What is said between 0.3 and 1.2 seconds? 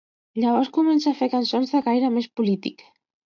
Llavors comença a